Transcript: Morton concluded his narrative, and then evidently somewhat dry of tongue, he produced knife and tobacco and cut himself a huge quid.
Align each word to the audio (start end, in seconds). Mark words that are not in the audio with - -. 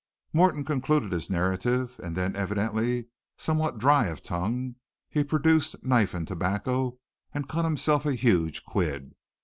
Morton 0.33 0.65
concluded 0.65 1.11
his 1.11 1.29
narrative, 1.29 1.99
and 2.01 2.17
then 2.17 2.35
evidently 2.35 3.05
somewhat 3.37 3.77
dry 3.77 4.07
of 4.07 4.23
tongue, 4.23 4.73
he 5.11 5.23
produced 5.23 5.83
knife 5.83 6.15
and 6.15 6.27
tobacco 6.27 6.97
and 7.35 7.47
cut 7.47 7.65
himself 7.65 8.07
a 8.07 8.15
huge 8.15 8.65
quid. 8.65 9.13